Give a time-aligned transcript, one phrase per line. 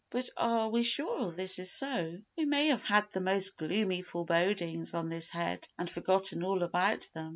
[0.09, 2.17] But are we sure this is so?
[2.35, 7.07] We may have had the most gloomy forebodings on this head and forgotten all about
[7.13, 7.29] them.